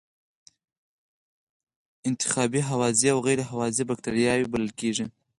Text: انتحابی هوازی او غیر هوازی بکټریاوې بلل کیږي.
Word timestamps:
انتحابی 2.07 2.61
هوازی 2.69 3.05
او 3.13 3.19
غیر 3.27 3.39
هوازی 3.51 3.83
بکټریاوې 3.89 4.45
بلل 4.53 4.71
کیږي. 4.79 5.05